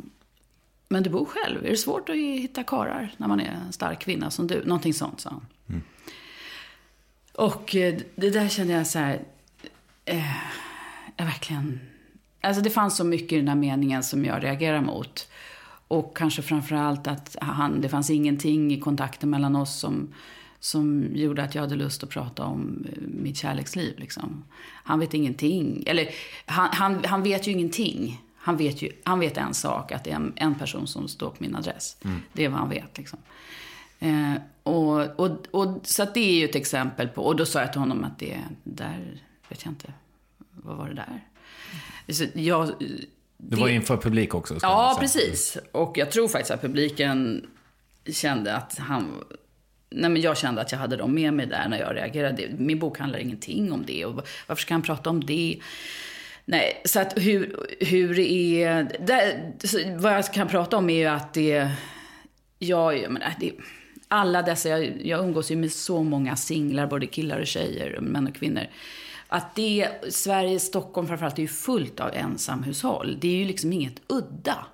[0.89, 1.65] men du bor själv.
[1.65, 4.65] Är det svårt att hitta karar när man är en stark kvinna som du?
[4.65, 5.47] Någonting sånt, sa han.
[5.69, 5.83] Mm.
[7.33, 9.21] Och eh, det där kände jag så här...
[10.05, 10.37] Eh,
[11.17, 11.81] jag verkligen...
[12.41, 15.29] Alltså det fanns så mycket i den här meningen som jag reagerar mot.
[15.91, 20.15] Och kanske framför allt att han, det fanns ingenting i kontakten mellan oss som,
[20.61, 23.99] som gjorde att jag hade lust att prata om eh, mitt kärleksliv.
[23.99, 24.45] Liksom.
[24.85, 25.85] Han vet ingenting.
[25.87, 26.09] Eller
[26.47, 28.23] han, han, han vet ju ingenting.
[28.37, 31.31] Han vet, ju, han vet en sak, att det är en, en person som står
[31.31, 31.97] på min adress.
[32.05, 32.21] Mm.
[32.33, 32.99] Det är vad han vet.
[32.99, 33.19] Liksom.
[33.99, 37.73] Eh, och, och, och, så det är ju ett exempel på, och då sa jag
[37.73, 39.93] till honom att det där, vet jag inte,
[40.53, 41.25] vad var det där?
[42.13, 42.73] Så jag,
[43.43, 44.59] det var inför publik också?
[44.63, 45.59] Ja, precis.
[45.73, 47.47] Och jag tror faktiskt att publiken
[48.13, 49.25] kände att han...
[49.91, 52.49] Nej, men jag kände att jag hade dem med mig där när jag reagerade.
[52.59, 54.05] Min bok handlar ingenting om det.
[54.05, 54.15] Och
[54.47, 55.59] varför ska han prata om det?
[56.45, 58.99] Nej, så att hur, hur det är...
[59.07, 61.71] Det, vad jag kan prata om är ju att det...
[62.59, 63.53] Jag, jag menar, det,
[64.09, 68.27] alla dessa, jag, jag umgås ju med så många singlar, både killar och tjejer, män
[68.27, 68.67] och kvinnor.
[69.33, 73.19] Att det, Sverige, Stockholm framförallt, är ju fullt av ensamhushåll.
[73.21, 74.67] Det är ju liksom inget udda.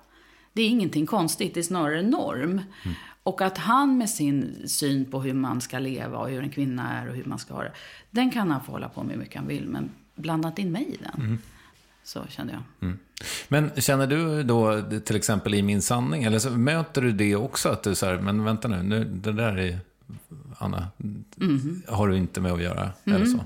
[0.53, 2.61] Det är ingenting konstigt, det är snarare norm.
[2.83, 2.95] Mm.
[3.23, 7.01] Och att han med sin syn på hur man ska leva och hur en kvinna
[7.01, 7.71] är och hur man ska ha det.
[8.11, 10.71] Den kan han få hålla på med hur mycket han vill, men blanda inte in
[10.71, 11.25] mig i den.
[11.25, 11.39] Mm.
[12.03, 12.89] Så kände jag.
[12.89, 12.99] Mm.
[13.47, 17.69] Men känner du då till exempel i Min sanning, eller så möter du det också?
[17.69, 19.79] Att du säger, men vänta nu, nu det där är,
[20.57, 20.87] Anna,
[21.39, 21.81] mm.
[21.87, 22.91] har du inte med att göra?
[23.03, 23.31] Eller mm.
[23.31, 23.43] så?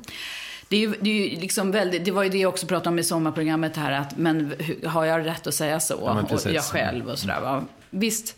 [0.71, 2.99] Det, är ju, det, är liksom väldigt, det var ju det jag också pratade om
[2.99, 4.53] i sommarprogrammet här, att men
[4.85, 5.93] har jag rätt att säga så?
[6.05, 7.41] Ja, och jag själv och sådär.
[7.41, 7.63] Va?
[7.89, 8.37] Visst,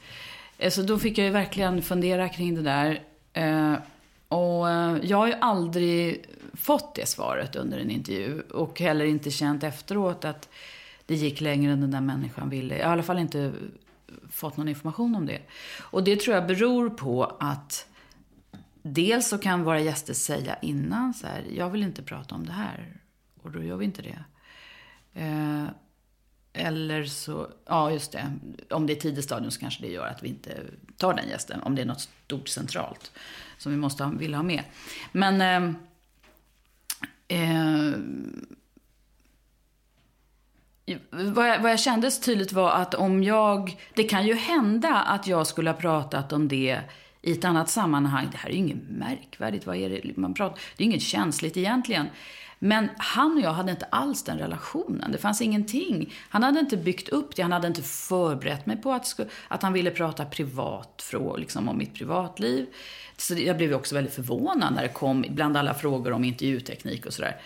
[0.70, 3.02] så då fick jag ju verkligen fundera kring det där.
[3.34, 3.74] Eh,
[4.28, 8.42] och eh, jag har ju aldrig fått det svaret under en intervju.
[8.42, 10.50] Och heller inte känt efteråt att
[11.06, 12.78] det gick längre än den där människan ville.
[12.78, 13.52] Jag har i alla fall inte
[14.32, 15.40] fått någon information om det.
[15.82, 17.88] Och det tror jag beror på att
[18.84, 22.52] dels så kan våra gäster säga innan så här, jag vill inte prata om det
[22.52, 22.98] här.
[23.42, 24.24] Och då gör vi inte det.
[25.14, 25.66] Eh,
[26.54, 28.34] eller så, ja just det,
[28.70, 30.64] om det är tidigt stadium så kanske det gör att vi inte
[30.98, 31.62] tar den gästen.
[31.62, 33.12] Om det är något stort centralt
[33.58, 34.64] som vi måste ha, vill ha med.
[35.12, 35.76] Men eh,
[37.40, 37.98] eh,
[41.10, 44.96] vad, jag, vad jag kände så tydligt var att om jag, det kan ju hända
[44.96, 46.82] att jag skulle ha pratat om det
[47.24, 48.28] i ett annat sammanhang.
[48.32, 51.58] Det här är ju inget märkvärdigt, vad är det man pratar Det är inget känsligt
[51.58, 52.08] egentligen.
[52.60, 55.12] Men han och jag hade inte alls den relationen.
[55.12, 56.14] Det fanns ingenting.
[56.30, 57.42] Han hade inte byggt upp det.
[57.42, 61.94] Han hade inte förberett mig på att, att han ville prata privat liksom, om mitt
[61.94, 62.66] privatliv.
[63.18, 67.14] Så jag blev också väldigt förvånad när det kom bland alla frågor om intervjuteknik och
[67.14, 67.42] sådär.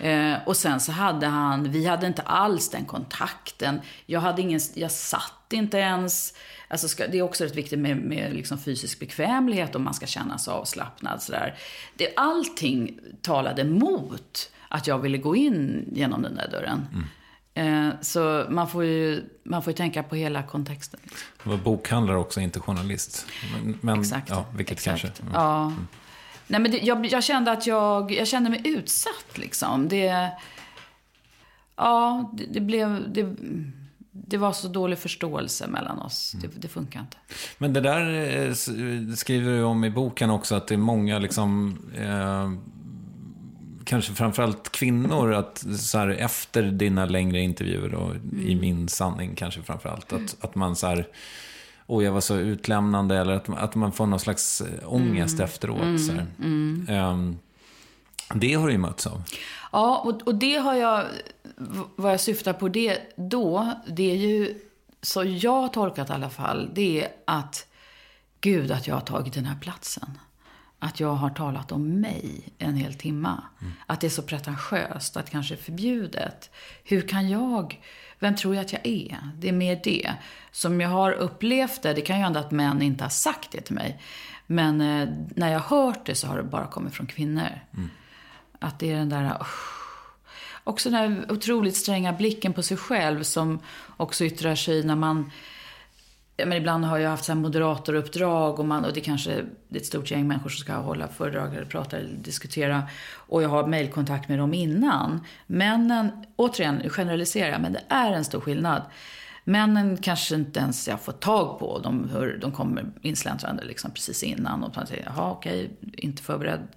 [0.00, 3.80] Eh, och sen så hade han, vi hade inte alls den kontakten.
[4.06, 6.34] Jag hade ingen, jag satt inte ens.
[6.68, 10.06] Alltså ska, det är också rätt viktigt med, med liksom fysisk bekvämlighet om man ska
[10.06, 11.22] känna sig avslappnad.
[11.22, 11.54] Sådär.
[11.96, 16.86] Det, allting talade mot att jag ville gå in genom den där dörren.
[16.92, 17.06] Mm.
[17.54, 21.00] Eh, så man får, ju, man får ju tänka på hela kontexten.
[21.44, 23.26] Du var bokhandlare också, inte journalist.
[23.52, 24.28] Men, men Exakt.
[24.28, 25.02] Ja, vilket Exakt.
[25.02, 25.22] kanske...
[25.22, 25.34] Mm.
[25.34, 25.72] Ja.
[26.50, 26.62] Mm.
[26.62, 29.88] Nej, men det, jag, jag, kände att jag, jag kände mig utsatt liksom.
[29.88, 30.30] Det,
[31.76, 33.12] ja, det, det blev...
[33.12, 33.34] Det,
[34.12, 36.32] det var så dålig förståelse mellan oss.
[36.32, 37.16] Det, det, funkar inte.
[37.58, 38.14] Men det där
[38.48, 38.52] eh,
[39.14, 41.78] skriver du om i boken också, att det är många liksom...
[41.96, 42.50] Eh,
[43.84, 48.40] kanske framförallt kvinnor, att så här, efter dina längre intervjuer och mm.
[48.40, 51.06] i Min sanning kanske framförallt, att, att man så här
[51.90, 55.44] och jag var så utlämnande eller att, att man får någon slags eh, ångest mm.
[55.44, 55.80] efteråt.
[55.80, 55.98] Mm.
[55.98, 56.12] Så
[56.92, 57.38] um,
[58.34, 59.22] det har du ju mötts av.
[59.72, 61.06] Ja, och, och det har jag,
[61.96, 64.60] vad jag syftar på det då, det är ju,
[65.02, 67.66] så jag har tolkat i alla fall, det är att
[68.40, 70.18] Gud att jag har tagit den här platsen.
[70.82, 73.42] Att jag har talat om mig en hel timma.
[73.60, 73.72] Mm.
[73.86, 76.50] Att det är så pretentiöst, att det kanske är förbjudet.
[76.84, 77.80] Hur kan jag
[78.20, 79.18] vem tror jag att jag är?
[79.38, 80.12] Det är mer det.
[80.50, 83.60] Som jag har upplevt det, det kan ju hända att män inte har sagt det
[83.60, 84.00] till mig.
[84.46, 87.60] Men eh, när jag har hört det så har det bara kommit från kvinnor.
[87.76, 87.90] Mm.
[88.58, 89.24] Att det är den där...
[89.24, 89.46] Uh,
[90.64, 93.58] också den där otroligt stränga blicken på sig själv som
[93.96, 95.30] också yttrar sig när man
[96.46, 99.86] men ibland har jag haft så här moderatoruppdrag och, man, och det kanske är ett
[99.86, 102.82] stort gäng människor som ska hålla föredrag eller prata eller diskutera.
[103.14, 105.24] Och jag har mejlkontakt med dem innan.
[105.46, 108.82] Männen, återigen generaliserar jag, men det är en stor skillnad.
[109.44, 111.78] Männen kanske inte ens jag får tag på.
[111.78, 116.68] De, hör, de kommer insläntrande liksom precis innan och säger, jaha okej, inte förberedd.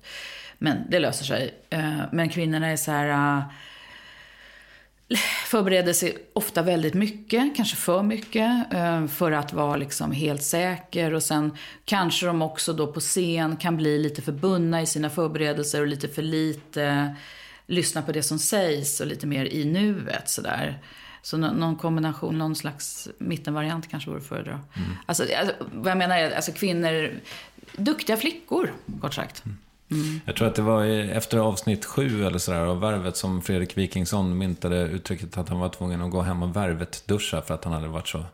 [0.58, 1.54] Men det löser sig.
[1.70, 3.44] Eh, men kvinnorna är så här
[5.46, 11.14] förbereder sig ofta väldigt mycket, kanske för mycket, eh, för att vara liksom helt säker.
[11.14, 15.10] Och sen kanske de också då på scen kan bli lite för bundna i sina
[15.10, 17.16] förberedelser och lite för lite
[17.68, 20.80] lyssna på det som sägs och lite mer i nuet sådär.
[21.22, 24.52] Så någon kombination, någon slags mittenvariant kanske vore att föredra.
[24.52, 24.90] Mm.
[25.06, 27.12] Alltså, alltså, vad jag menar är, alltså kvinnor,
[27.78, 29.46] duktiga flickor, kort sagt.
[29.46, 29.58] Mm.
[29.94, 30.20] Mm.
[30.26, 34.38] Jag tror att det var efter avsnitt sju eller sådär av Värvet som Fredrik Wikingsson
[34.38, 37.88] myntade uttrycket att han var tvungen att gå hem och värvet-duscha för att han hade
[37.88, 38.26] varit så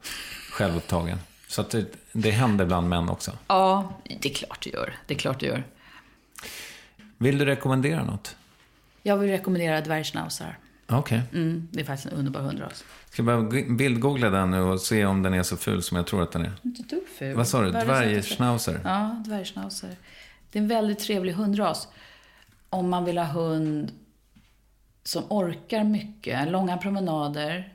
[0.51, 1.17] självupptagen.
[1.47, 3.31] Så att det, det händer bland män också.
[3.47, 4.93] Ja, det är klart det gör.
[5.05, 5.63] Det är klart det gör.
[7.17, 8.35] Vill du rekommendera något?
[9.03, 10.57] Jag vill rekommendera dvärgschnauzar.
[10.87, 11.21] Okej.
[11.33, 12.83] Mm, det är faktiskt en underbar hundras.
[13.09, 16.07] Ska jag bara bildgoogla den nu och se om den är så ful som jag
[16.07, 16.51] tror att den är.
[16.63, 17.35] Inte dugg ful.
[17.35, 17.71] Vad sa du?
[17.71, 18.81] Dvärgschnauzer?
[18.83, 19.95] Ja, dvärgschnauzer.
[20.51, 21.87] Det är en väldigt trevlig hundras.
[22.69, 23.91] Om man vill ha hund
[25.03, 27.73] som orkar mycket, långa promenader,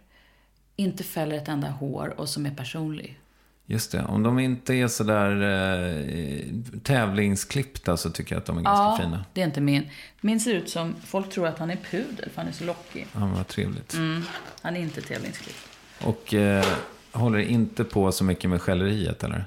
[0.77, 3.19] inte fäller ett enda hår och som är personlig.
[3.67, 4.03] Just det.
[4.03, 6.45] Om de inte är sådär eh,
[6.83, 9.25] tävlingsklippta så tycker jag att de är ganska fina.
[9.33, 9.91] det är inte min.
[10.21, 13.07] Min ser ut som, folk tror att han är pudel för han är så lockig.
[13.13, 13.95] Ja, vad trevligt.
[13.95, 14.23] Mm,
[14.63, 15.69] han är inte tävlingsklippt.
[16.05, 16.65] Och eh,
[17.13, 19.45] håller inte på så mycket med skälleriet, eller?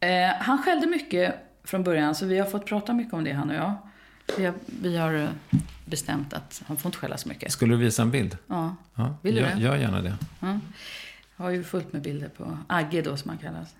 [0.00, 3.50] Eh, han skällde mycket från början, så vi har fått prata mycket om det, han
[3.50, 3.74] och jag.
[4.38, 5.28] Vi har, vi har eh,
[5.84, 7.52] bestämt att han får inte skälla så mycket.
[7.52, 8.36] Skulle du visa en bild?
[8.46, 9.54] Ja, Ja, Vill du det?
[9.58, 10.16] Gör gärna det.
[10.40, 13.74] jag har ju fullt med bilder på Agge då, som han kallas.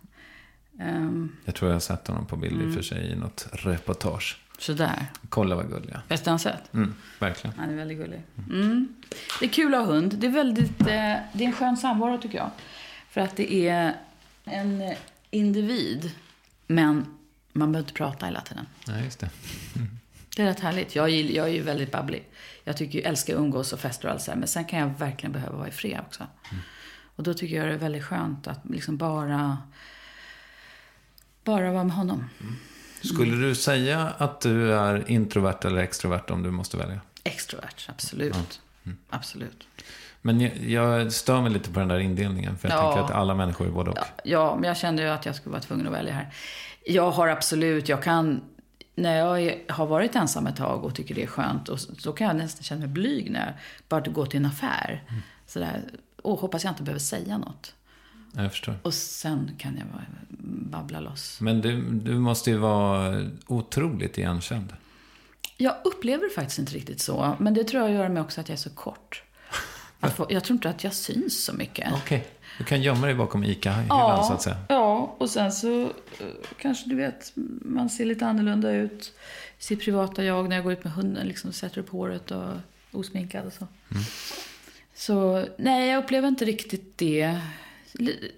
[0.81, 2.67] Ehm, Jag tror jag har sett honom på bild Mm.
[2.69, 4.41] i och för sig i något reportage.
[4.59, 5.07] sådär.
[5.29, 6.03] Kolla vad gulliga.
[6.09, 6.75] Bästa han sett?
[6.75, 7.59] Mm, verkligen.
[7.59, 8.23] Han är väldigt gullig.
[8.51, 8.95] Mm.
[9.41, 10.15] Det är kul att ha hund.
[10.19, 12.51] Det är, väldigt, eh, det är en skön samvaro tycker jag.
[13.11, 13.95] För att det är
[14.45, 14.95] en
[15.31, 16.11] individ,
[16.67, 17.07] men
[17.53, 18.67] man behöver inte prata hela tiden.
[18.87, 19.31] Nej, just det.
[20.37, 20.95] Det är rätt härligt.
[20.95, 22.29] Jag, gill- jag är ju väldigt babblig.
[22.65, 24.79] Jag tycker ju, älskar att umgås och fester och allt så här, Men sen kan
[24.79, 26.27] jag verkligen behöva vara i fred också.
[27.17, 29.59] Och då tycker jag det är väldigt skönt att liksom bara,
[31.45, 32.25] bara vara med honom.
[33.03, 37.01] Skulle du säga att du är introvert eller extrovert om du måste välja?
[37.25, 38.61] Extrovert, absolut.
[39.11, 39.67] Absolut.
[40.23, 42.59] Men jag, jag stör mig lite på den där indelningen.
[42.59, 42.83] För jag Ja.
[42.95, 43.97] tänker att alla människor är både och.
[43.99, 46.35] Ja, ja, men jag kände ju att jag skulle vara tvungen att välja här.
[46.91, 48.41] Jag har absolut, jag kan,
[48.95, 52.27] när jag har varit ensam ett tag och tycker det är skönt, och så, kan
[52.27, 53.55] jag nästan känna mig blyg när jag
[53.89, 55.03] bara går till en affär.
[55.47, 55.83] Sådär,
[56.23, 57.75] och hoppas jag inte behöver säga något.
[58.33, 58.75] Ja, Jag förstår.
[58.83, 59.87] Och sen kan jag
[60.71, 61.41] babbla loss.
[61.41, 64.73] Men du, du måste ju vara otroligt igenkänd.
[65.57, 68.49] Jag upplever det faktiskt inte riktigt så, men det tror jag gör med också att
[68.49, 69.23] jag är så kort.
[70.01, 71.93] Jag, får, jag tror inte att jag syns så mycket.
[71.93, 72.29] Okej.
[72.61, 74.57] Du kan gömma dig bakom ICA-hyllan så att säga.
[74.69, 76.27] Ja, och sen så eh,
[76.59, 79.13] kanske du vet, man ser lite annorlunda ut.
[79.59, 82.55] Sitt privata jag när jag går ut med hunden, liksom sätter upp håret och
[82.93, 83.67] osminkad och så.
[83.91, 84.03] Mm.
[84.95, 87.41] Så nej, jag upplever inte riktigt det.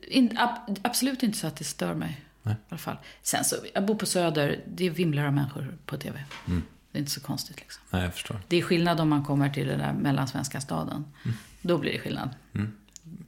[0.09, 2.21] In, ab, absolut inte så att det stör mig.
[2.43, 2.55] Nej.
[2.55, 2.97] I alla fall.
[3.23, 6.25] Sen så, jag bor på Söder, det vimlar av människor på TV.
[6.47, 6.63] Mm.
[6.93, 7.83] Det är inte så konstigt liksom.
[7.91, 8.41] Nej, jag förstår.
[8.49, 11.05] Det är skillnad om man kommer till den där mellansvenska staden.
[11.25, 11.37] Mm.
[11.63, 12.31] Då blir det skillnad.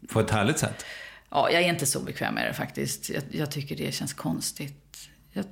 [0.09, 0.85] På ett härligt sätt.
[1.31, 3.11] Ja, jag är inte så bekväm med det faktiskt.
[3.11, 5.09] Jag, jag tycker det känns konstigt.
[5.33, 5.45] Jag,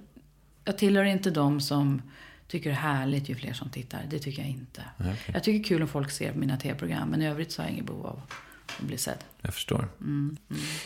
[0.64, 2.02] jag tillhör inte de som
[2.48, 4.06] tycker det är härligt ju fler som tittar.
[4.10, 4.82] Det tycker jag inte.
[4.98, 5.14] Okej.
[5.34, 7.08] Jag tycker det är kul om folk ser mina tv-program.
[7.08, 8.20] Men i övrigt så har jag inget behov av
[8.78, 9.18] att bli sedd.
[9.40, 9.88] Jag förstår.
[10.00, 10.36] Mm,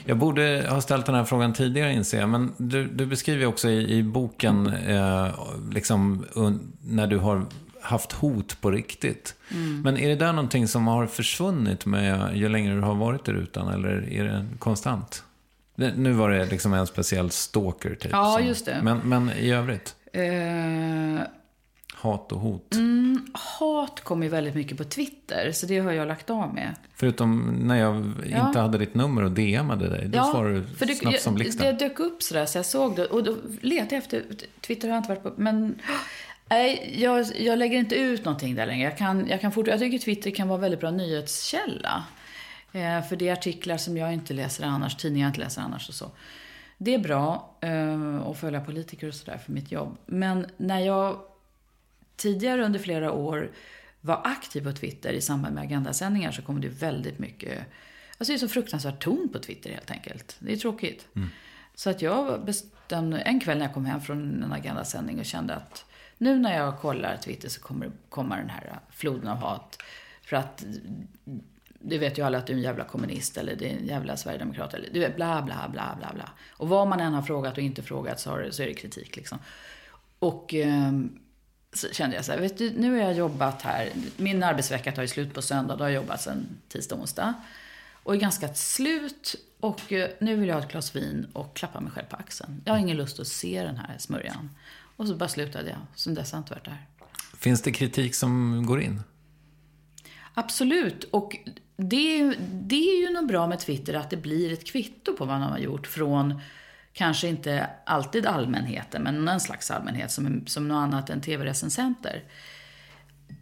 [0.05, 2.29] Jag borde ha ställt den här frågan tidigare inser jag.
[2.29, 5.35] Men du, du beskriver också i, i boken eh,
[5.71, 7.47] liksom, un, när du har
[7.87, 9.35] haft hot på riktigt.
[9.53, 9.81] Mm.
[9.83, 13.33] Men är det där någonting som har försvunnit med ju längre du har varit där
[13.35, 15.23] utan eller är det konstant?
[15.75, 18.13] Nu var det liksom en speciell stalker typ.
[18.13, 18.81] Ja, som- just det.
[18.83, 19.95] Men, men i övrigt?
[20.13, 21.27] Eh,
[21.95, 22.75] Hat och hot.
[22.75, 23.27] Mm.
[23.33, 25.53] hat kommer ju väldigt mycket på Twitter.
[25.53, 26.75] Så det har jag lagt av med.
[26.95, 28.47] Förutom när jag Ja.
[28.49, 30.09] inte hade ditt nummer och DMade dig.
[30.09, 31.77] Då svarade du för det, snabbt som jag, blixten.
[31.77, 33.07] det dök upp sådär så jag såg det.
[33.07, 34.23] Och då letade jag efter,
[34.61, 35.75] Twitter har jag inte varit på, men
[36.49, 38.85] nej, jag, jag lägger inte ut någonting där längre.
[38.85, 42.05] Jag, kan, jag, kan fort, jag tycker Twitter kan vara väldigt bra nyhetskälla.
[42.73, 45.89] Eh, för det är artiklar som jag inte läser annars, tidningar jag inte läser annars
[45.89, 46.11] och så.
[46.79, 49.97] Det är bra eh, att följa politiker och sådär för mitt jobb.
[50.07, 51.21] Men när jag
[52.17, 53.51] tidigare under flera år
[54.01, 57.59] var aktiv på Twitter i samband med agendasändningar så kom det väldigt mycket...
[58.19, 60.37] Alltså det är så fruktansvärt ton på Twitter helt enkelt.
[60.39, 61.09] Det är tråkigt.
[61.75, 65.55] Så att jag bestämde en kväll när jag kom hem från en agendasändning och kände
[65.55, 65.85] att
[66.19, 69.79] nu när jag kollar Twitter så kommer det komma den här floden av hat.
[70.23, 70.65] För att
[71.81, 74.17] det vet ju alla att du är en jävla kommunist eller det är en jävla
[74.17, 76.31] sverigedemokrat eller du vet bla bla bla bla bla.
[76.51, 78.75] Och vad man än har frågat och inte frågat så, har, det- så är det
[78.75, 79.39] kritik liksom.
[80.19, 80.93] Och eh,
[81.73, 83.89] så kände jag så här, vet du, nu har jag jobbat här.
[84.17, 85.77] Min arbetsvecka tar ju slut på söndag.
[85.77, 87.35] Då har jag jobbat sedan tisdag, onsdag.
[88.03, 89.35] Och är ganska slut.
[89.61, 92.63] Och eh, nu vill jag ha ett glas vin och klappa mig själv på axeln.
[92.65, 94.51] Jag har ingen lust att se den här smörjan.
[94.97, 95.79] Och så bara slutade jag.
[95.95, 96.87] Sen dess har jag inte varit där.
[97.39, 99.03] Finns det kritik som går in?
[100.35, 101.05] Absolut.
[101.05, 101.37] Och
[101.77, 105.25] det är, det är ju något bra med Twitter att det blir ett kvitto på
[105.25, 106.41] vad man har gjort från
[106.93, 112.25] kanske inte alltid allmänheten, men en slags allmänhet som, som något annat än tv-recensenter.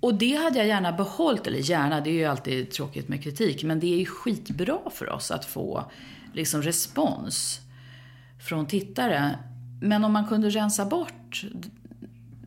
[0.01, 3.65] Och det hade jag gärna behållit, eller gärna, det är ju alltid tråkigt med kritik,
[3.65, 5.91] men det är ju skitbra för oss att få
[6.33, 7.61] liksom respons
[8.49, 9.39] från tittare.
[9.85, 11.45] Men om man kunde rensa bort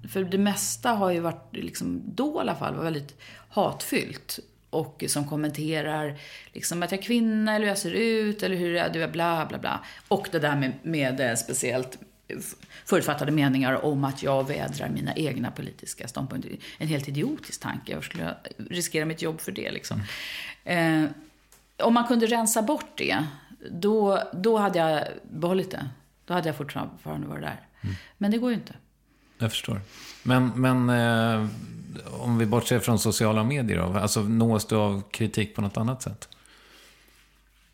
[0.10, 3.16] för det mesta har ju varit, liksom, då i alla fall, var väldigt
[3.50, 4.40] hatfyllt.
[4.70, 6.20] Och som kommenterar
[6.54, 9.46] liksom att jag är kvinna eller hur jag ser ut eller hur jag, är, bla
[9.46, 9.80] bla bla.
[10.08, 12.00] Och det där med, med eh, speciellt
[12.86, 16.52] förutfattade meningar om att jag vädrar mina egna politiska ståndpunkter.
[16.78, 17.92] En helt idiotisk tanke.
[17.92, 19.72] Jag skulle riskera mitt jobb för det.
[19.72, 20.02] Liksom.
[20.64, 21.04] Eh,
[21.78, 23.24] om man kunde rensa bort det,
[23.72, 25.90] då, då hade jag behållit det.
[26.28, 27.62] Då hade jag fortfarande varit där.
[27.82, 27.96] Mm.
[28.18, 28.74] Men det går ju inte.
[29.38, 29.82] Jag förstår.
[30.24, 31.48] Men, men eh,
[32.22, 36.02] om vi bortser från sociala medier då, alltså nås du av kritik på något annat
[36.02, 36.30] sätt?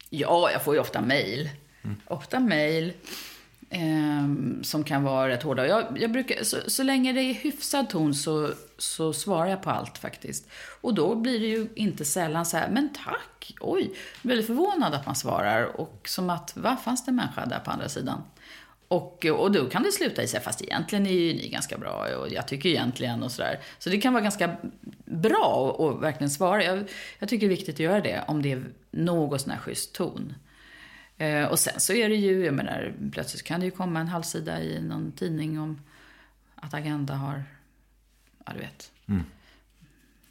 [0.09, 1.49] Ja, jag får ju ofta mejl.
[1.83, 1.95] Mm.
[2.05, 2.93] Ofta mejl
[3.69, 5.67] eh, som kan vara rätt hårda.
[5.67, 9.69] Jag, jag brukar, så, så länge det är hyfsad ton så, så svarar jag på
[9.69, 10.47] allt faktiskt.
[10.81, 14.47] Och då blir det ju inte sällan så här, men tack, oj, jag är väldigt
[14.47, 15.63] förvånad att man svarar.
[15.63, 18.21] Och som att, vad fanns det en människa där på andra sidan?
[18.93, 22.07] Och, och då kan det sluta i sig, fast egentligen är ju ni ganska bra
[22.17, 23.59] och jag tycker egentligen och sådär.
[23.79, 24.57] Så det kan vara ganska
[25.05, 26.63] bra att verkligen svara.
[26.63, 26.89] Jag,
[27.19, 29.93] jag, tycker det är viktigt att göra det om det är något sån här schysst
[29.93, 30.33] ton.
[31.17, 34.07] Eh, och sen så är det ju, jag menar, plötsligt kan det ju komma en
[34.07, 35.81] halvsida i någon tidning om
[36.55, 37.43] att Agenda har,
[38.45, 39.23] ja du vet, mm.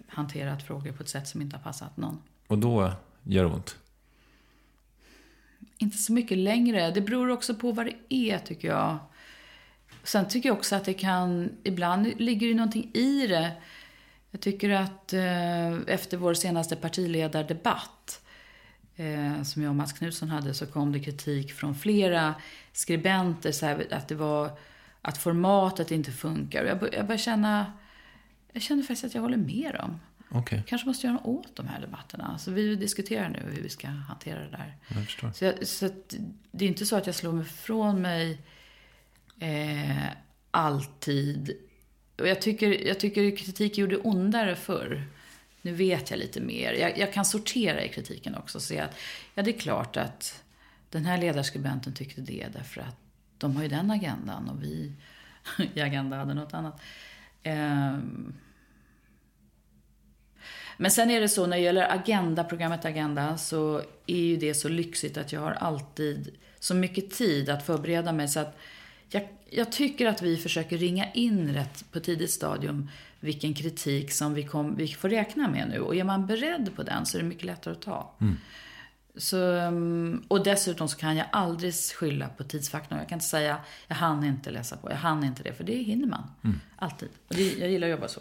[0.06, 2.22] hanterat frågor på ett sätt som inte har passat någon.
[2.46, 2.92] Och då
[3.22, 3.76] gör det ont?
[5.82, 6.90] Inte så mycket längre.
[6.90, 8.98] Det beror också på vad det är, tycker jag.
[10.02, 13.52] Sen tycker jag också att det kan, ibland ligger det någonting i det.
[14.30, 18.20] Jag tycker att eh, efter vår senaste partiledardebatt,
[18.96, 22.34] eh, som jag och Mats Knutsson hade, så kom det kritik från flera
[22.72, 24.50] skribenter, så här, att det var,
[25.02, 26.64] att formatet inte funkar.
[26.64, 27.72] Jag, jag börjar känna,
[28.52, 30.00] jag känner faktiskt att jag håller med dem.
[30.34, 30.62] Okay.
[30.66, 32.38] Kanske måste göra något åt de här debatterna.
[32.38, 34.76] Så vi diskuterar nu hur vi ska hantera det där.
[34.88, 35.30] Jag förstår.
[35.32, 35.90] Så, jag, så
[36.50, 38.38] det är inte så att jag slår mig från mig
[39.38, 40.06] eh,
[40.50, 41.56] alltid.
[42.18, 45.04] Och jag tycker, jag tycker kritik gjorde ondare förr.
[45.62, 46.72] Nu vet jag lite mer.
[46.72, 48.96] Jag, jag kan sortera i kritiken också och se att
[49.34, 50.42] ja, det är klart att
[50.90, 52.96] den här ledarskribenten tyckte det därför att
[53.38, 54.92] de har ju den agendan och vi
[55.74, 56.80] i Agenda hade något annat.
[57.42, 57.98] Eh,
[60.82, 64.54] men sen är det så när det gäller Agenda, programmet Agenda, så är ju det
[64.54, 68.28] så lyxigt att jag har alltid så mycket tid att förbereda mig.
[68.28, 68.58] Så att
[69.08, 74.34] jag, jag tycker att vi försöker ringa in rätt på tidigt stadium vilken kritik som
[74.34, 75.80] vi, kom, vi får räkna med nu.
[75.80, 78.10] Och är man beredd på den så är det mycket lättare att ta.
[78.20, 78.36] Mm.
[79.16, 82.98] Så, mm, och dessutom så kan jag aldrig skylla på tidsfaktorn.
[82.98, 83.56] Jag kan inte säga,
[83.88, 85.52] jag hann inte läsa på, jag hann inte det.
[85.52, 86.30] För det hinner man.
[86.44, 86.60] Mm.
[86.76, 87.08] Alltid.
[87.28, 88.20] Och det, jag gillar att jobba så.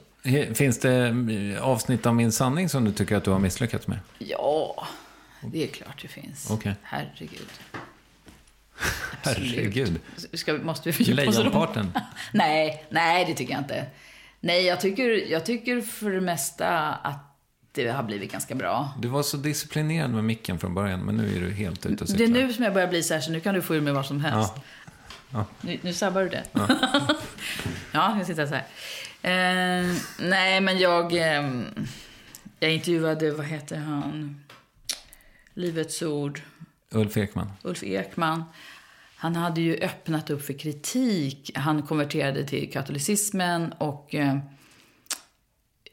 [0.53, 3.99] Finns det eh, avsnitt av Min sanning som du tycker att du har misslyckats med?
[4.17, 4.87] Ja,
[5.41, 6.51] det är klart det finns.
[6.51, 6.73] Okay.
[6.81, 7.49] Herregud.
[9.23, 9.99] Herregud.
[10.33, 11.91] Ska, måste vi fördjupa oss Lejonparten?
[12.33, 13.85] nej, nej, det tycker jag inte.
[14.39, 17.30] Nej, jag tycker, jag tycker för det mesta att
[17.71, 18.93] det har blivit ganska bra.
[18.99, 22.09] Du var så disciplinerad med micken från början, men nu är du helt ute och
[22.09, 22.27] cyklar.
[22.27, 23.81] Det är nu som jag börjar bli så här, så nu kan du få ur
[23.81, 24.53] mig vad som helst.
[24.55, 24.61] Ja.
[25.33, 25.45] Ja.
[25.61, 26.43] Nu, nu sabbar du det.
[26.51, 26.67] Ja,
[27.91, 28.65] ja jag sitter så här.
[29.21, 31.13] Eh, nej, men jag...
[31.13, 31.51] Eh,
[32.59, 34.43] jag intervjuade, vad heter han?
[35.53, 36.41] Livets Ord.
[36.91, 37.51] Ulf Ekman.
[37.63, 38.43] Ulf Ekman.
[39.15, 41.51] Han hade ju öppnat upp för kritik.
[41.55, 44.37] Han konverterade till katolicismen och eh,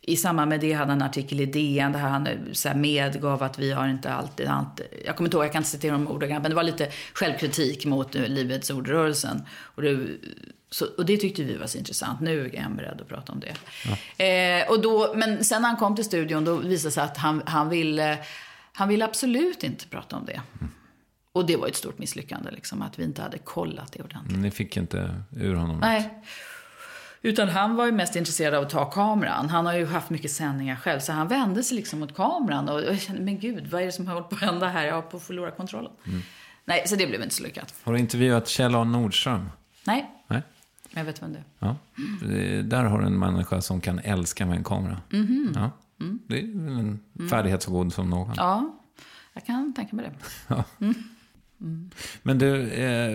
[0.09, 3.43] i samband med det hade han en artikel i DN där han eh, så medgav
[3.43, 6.09] att vi har inte alltid, alltid jag kommer inte ihåg, jag kan inte citera dem
[6.09, 9.43] ordagrant, men det var lite självkritik mot uh, Livets ordrörelsen.
[9.51, 10.07] Och det,
[10.71, 12.21] så, och det tyckte vi var så intressant.
[12.21, 13.55] Nu är han beredd att prata om det.
[13.85, 14.25] Ja.
[14.25, 17.17] Eh, och då, men sen när han kom till studion då visade det sig att
[17.17, 18.19] han, han, ville,
[18.73, 20.41] han ville absolut inte prata om det.
[20.61, 20.73] Mm.
[21.33, 24.39] Och det var ett stort misslyckande, liksom, att vi inte hade kollat det ordentligt.
[24.39, 26.11] Ni fick inte ur honom Nej.
[27.23, 29.49] Utan han var ju mest intresserad av att ta kameran.
[29.49, 31.01] Han har ju haft mycket sändningar själv.
[31.01, 32.69] Så han vände sig liksom mot kameran.
[32.69, 34.87] Och jag kände, men gud, vad är det som har hållit på att hända här?
[34.87, 35.93] Jag har på att förlora kontrollen.
[36.07, 36.21] Mm.
[36.65, 37.75] Nej, så det blev inte så lyckat.
[37.83, 38.85] Har du intervjuat Kjell A.
[38.85, 39.51] Nordström?
[39.85, 40.11] Nej.
[40.27, 40.43] Nej.
[40.91, 41.45] Jag vet vem det är.
[41.59, 41.77] Ja.
[42.23, 42.69] Mm.
[42.69, 45.01] Där har du en människa som kan älska med en kamera.
[45.13, 45.53] Mm.
[45.55, 45.71] Ja.
[46.01, 46.19] Mm.
[46.27, 47.01] Det är en
[47.31, 48.35] färdighet så god som någon.
[48.37, 48.79] Ja,
[49.33, 50.13] jag kan tänka mig det.
[50.49, 50.65] Ja.
[51.61, 51.75] Mm.
[51.75, 51.91] Mm.
[52.23, 53.11] Men du, eh,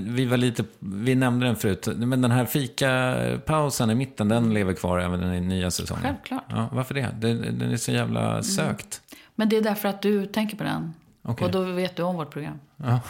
[0.00, 4.74] vi var lite, vi nämnde den förut, men den här fikapausen i mitten, den lever
[4.74, 6.02] kvar även i nya säsongen?
[6.02, 6.44] Självklart.
[6.48, 7.14] Ja, varför det?
[7.20, 8.42] Den, är så jävla mm.
[8.42, 9.02] sökt.
[9.34, 10.94] Men det är därför att du tänker på den.
[11.22, 11.46] Okay.
[11.46, 12.60] Och då vet du om vårt program.
[12.76, 13.00] Ja.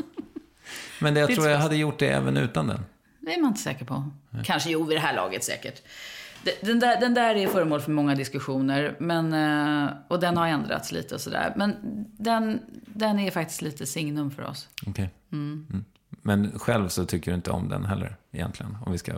[1.00, 2.80] men det, jag tror jag hade gjort det även utan den.
[3.20, 4.10] Det är man inte säker på.
[4.30, 4.44] Nej.
[4.44, 5.82] Kanske jo, vid det här laget säkert.
[6.60, 8.96] Den där, den där är föremål för många diskussioner.
[9.00, 11.52] Men, eh, och den har ändrats lite och sådär.
[11.56, 11.76] Men
[12.18, 14.68] den, den är faktiskt lite signum för oss.
[14.80, 14.90] Okej.
[14.90, 15.08] Okay.
[15.32, 15.66] Mm.
[15.70, 15.84] Mm.
[16.22, 18.76] Men själv så tycker du inte om den heller egentligen?
[18.86, 19.12] Om vi ska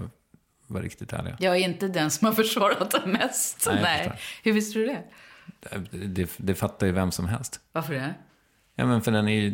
[0.66, 1.36] vara riktigt ärliga.
[1.40, 3.66] Jag är inte den som har försvarat det mest.
[3.66, 4.18] Nej, Nej.
[4.42, 5.02] Hur visste du det?
[5.90, 7.60] Det, det fattar ju vem som helst.
[7.72, 8.14] Varför det?
[8.76, 9.50] Ja, men för den är ju,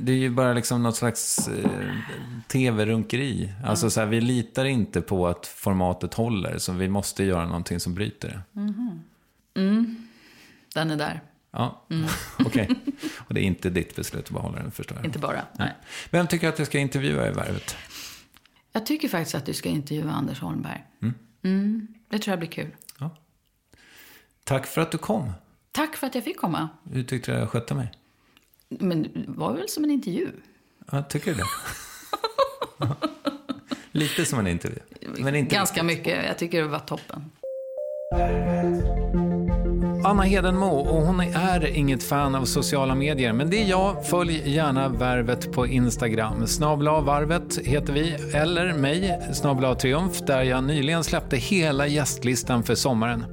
[0.00, 1.96] det, är ju bara liksom något slags eh,
[2.48, 3.52] tv-runkeri.
[3.64, 7.80] Alltså så här, vi litar inte på att formatet håller, så vi måste göra någonting
[7.80, 8.62] som bryter det.
[10.74, 11.20] Den är där.
[11.50, 11.86] Ja,
[12.38, 12.68] okej.
[13.28, 15.06] Och det är inte ditt beslut att behålla den, förstår jag.
[15.06, 15.44] Inte bara.
[15.58, 15.74] Nej.
[16.10, 17.76] Vem tycker att jag ska intervjua i Värvet?
[18.72, 20.84] Jag tycker faktiskt att du ska intervjua Anders Holmberg.
[21.44, 22.70] Mm, det tror jag blir kul.
[24.44, 25.32] Tack för att du kom.
[25.72, 26.68] Tack för att jag fick komma.
[26.92, 27.92] Hur tyckte du jag skötte mig?
[28.68, 30.28] Men det var väl som en intervju?
[30.92, 31.44] Ja, tycker du det?
[33.92, 34.78] Lite som en intervju.
[35.18, 35.98] Men inte Ganska riktigt.
[35.98, 36.26] mycket.
[36.26, 37.24] Jag tycker det var toppen.
[40.04, 44.06] Anna Hedenmo, och hon är inget fan av sociala medier, men det är jag.
[44.06, 46.46] Följ gärna Värvet på Instagram.
[46.46, 52.74] Snabla Varvet heter vi, eller mig, Snabla Triumf, där jag nyligen släppte hela gästlistan för
[52.74, 53.24] sommaren.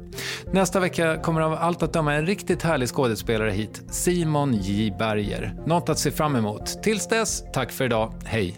[0.52, 4.96] Nästa vecka kommer av allt att döma en riktigt härlig skådespelare hit, Simon J.
[5.00, 5.56] Berger.
[5.66, 6.84] Något att se fram emot.
[6.84, 8.14] Tills dess, tack för idag.
[8.26, 8.58] Hej!